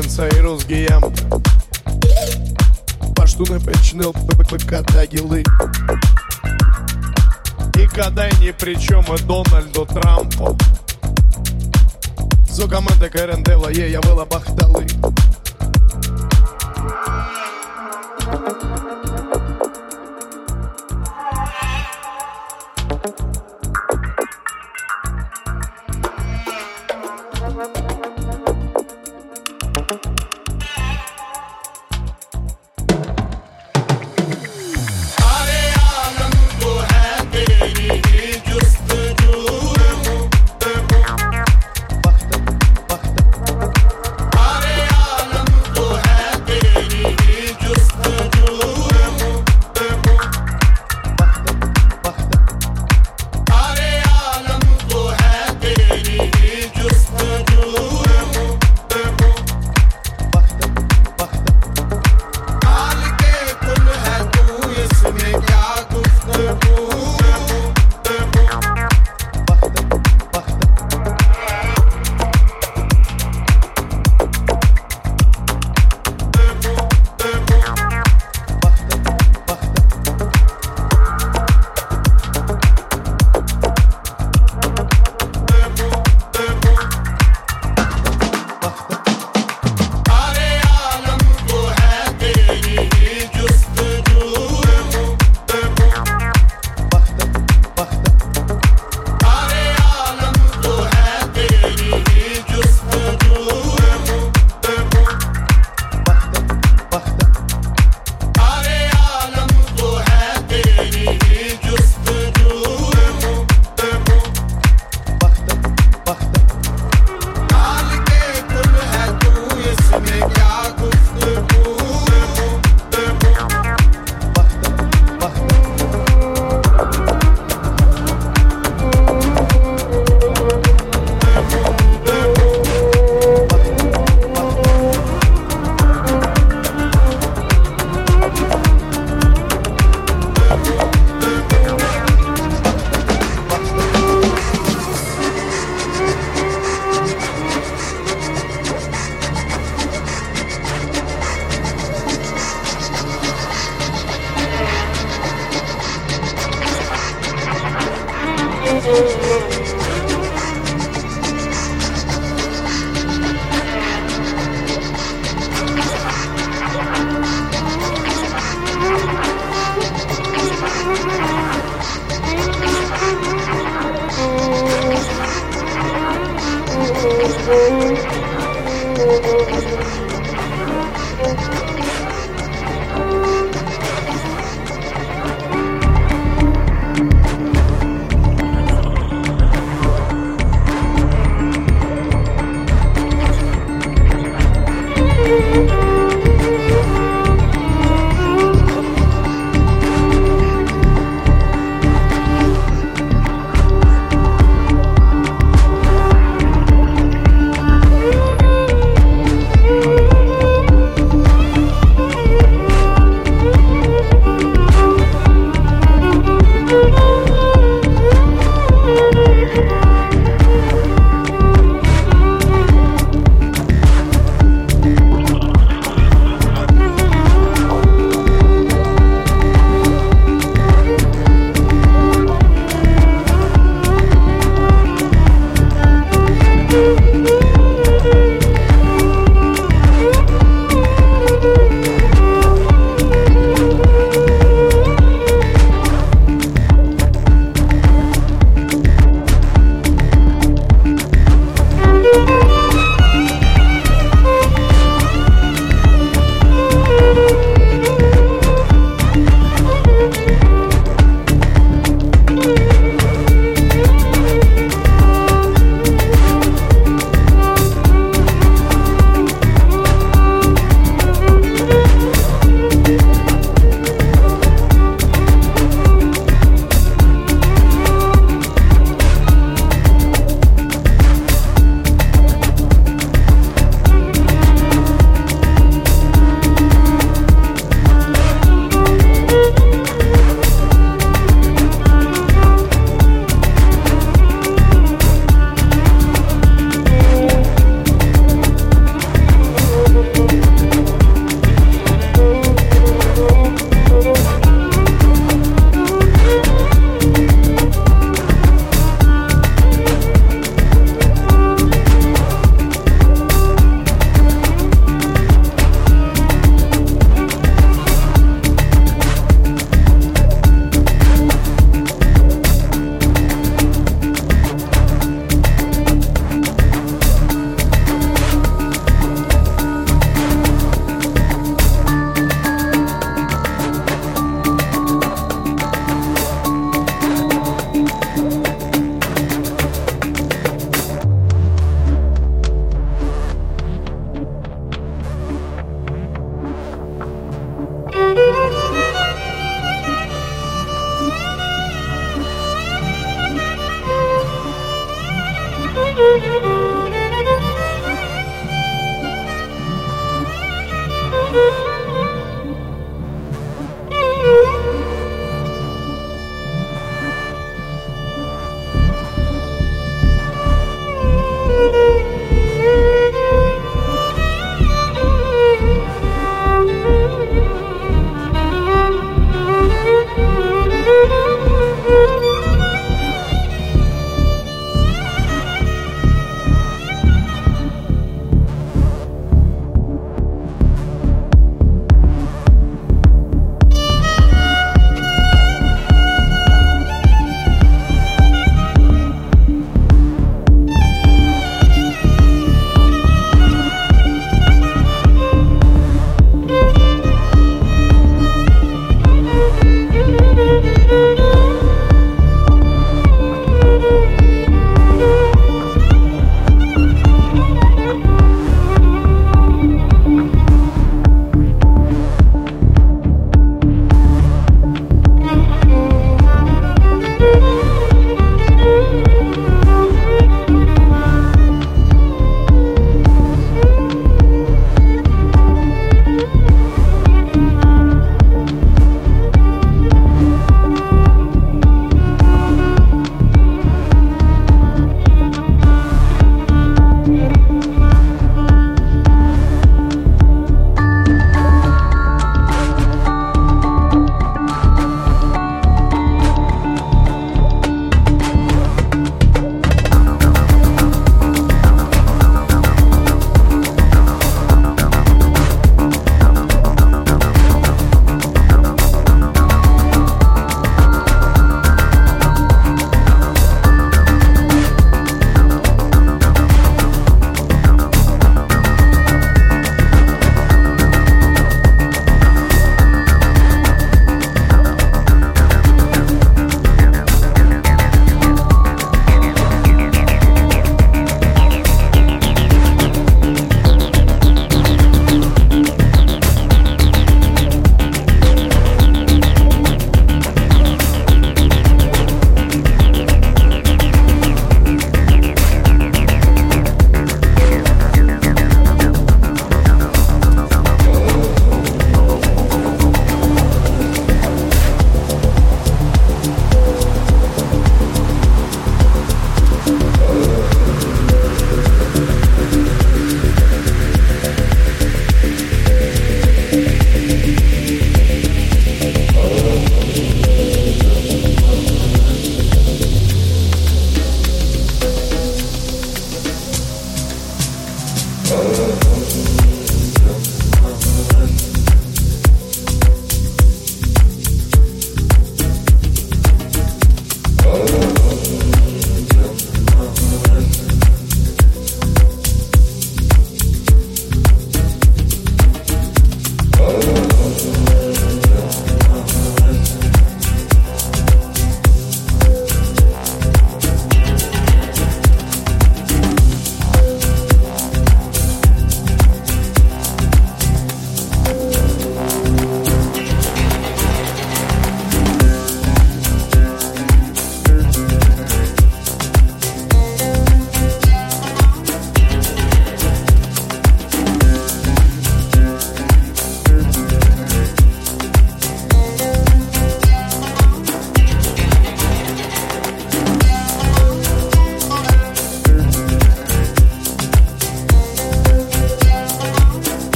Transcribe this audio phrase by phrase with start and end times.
[0.00, 1.02] nabūt salenceirus guiam
[3.14, 5.42] Паштуны печнил ПКТ гилы
[7.76, 8.40] Никогда и.
[8.40, 9.49] Ни при чем и Дональду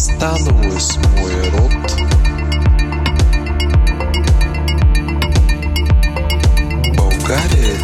[0.00, 1.92] Становись мой рот.
[6.96, 7.76] Болгария